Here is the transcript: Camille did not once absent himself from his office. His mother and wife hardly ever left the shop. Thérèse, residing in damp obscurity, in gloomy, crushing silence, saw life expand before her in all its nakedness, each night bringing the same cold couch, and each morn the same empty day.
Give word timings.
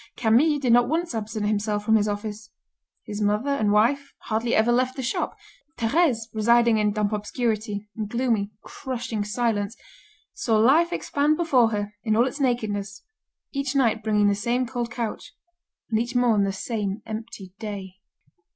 Camille 0.17 0.57
did 0.57 0.73
not 0.73 0.89
once 0.89 1.13
absent 1.13 1.45
himself 1.45 1.85
from 1.85 1.95
his 1.95 2.07
office. 2.07 2.49
His 3.03 3.21
mother 3.21 3.51
and 3.51 3.71
wife 3.71 4.15
hardly 4.21 4.55
ever 4.55 4.71
left 4.71 4.95
the 4.95 5.03
shop. 5.03 5.37
Thérèse, 5.77 6.21
residing 6.33 6.79
in 6.79 6.91
damp 6.91 7.13
obscurity, 7.13 7.87
in 7.95 8.07
gloomy, 8.07 8.49
crushing 8.63 9.23
silence, 9.23 9.77
saw 10.33 10.57
life 10.57 10.91
expand 10.91 11.37
before 11.37 11.69
her 11.69 11.93
in 12.03 12.15
all 12.15 12.25
its 12.25 12.39
nakedness, 12.39 13.03
each 13.53 13.75
night 13.75 14.01
bringing 14.01 14.27
the 14.27 14.33
same 14.33 14.65
cold 14.65 14.89
couch, 14.89 15.33
and 15.91 15.99
each 15.99 16.15
morn 16.15 16.45
the 16.45 16.51
same 16.51 17.03
empty 17.05 17.53
day. 17.59 17.97